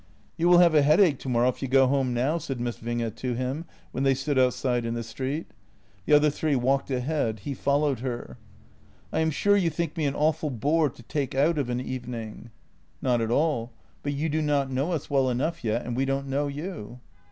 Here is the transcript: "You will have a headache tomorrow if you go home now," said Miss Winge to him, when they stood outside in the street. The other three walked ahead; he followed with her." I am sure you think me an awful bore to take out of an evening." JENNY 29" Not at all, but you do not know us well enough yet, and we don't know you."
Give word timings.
"You 0.39 0.49
will 0.49 0.57
have 0.57 0.73
a 0.73 0.81
headache 0.81 1.19
tomorrow 1.19 1.49
if 1.49 1.61
you 1.61 1.67
go 1.67 1.85
home 1.85 2.11
now," 2.11 2.39
said 2.39 2.59
Miss 2.59 2.79
Winge 2.79 3.13
to 3.17 3.33
him, 3.35 3.65
when 3.91 4.03
they 4.03 4.15
stood 4.15 4.39
outside 4.39 4.83
in 4.83 4.95
the 4.95 5.03
street. 5.03 5.45
The 6.07 6.13
other 6.13 6.31
three 6.31 6.55
walked 6.55 6.89
ahead; 6.89 7.41
he 7.41 7.53
followed 7.53 7.97
with 7.97 8.05
her." 8.05 8.37
I 9.13 9.19
am 9.19 9.29
sure 9.29 9.55
you 9.55 9.69
think 9.69 9.95
me 9.95 10.05
an 10.05 10.15
awful 10.15 10.49
bore 10.49 10.89
to 10.89 11.03
take 11.03 11.35
out 11.35 11.59
of 11.59 11.69
an 11.69 11.79
evening." 11.79 12.09
JENNY 12.49 12.49
29" 12.49 12.49
Not 13.03 13.21
at 13.21 13.29
all, 13.31 13.71
but 14.01 14.13
you 14.13 14.27
do 14.27 14.41
not 14.41 14.71
know 14.71 14.91
us 14.91 15.07
well 15.11 15.29
enough 15.29 15.63
yet, 15.63 15.85
and 15.85 15.95
we 15.95 16.05
don't 16.05 16.25
know 16.25 16.47
you." 16.47 16.99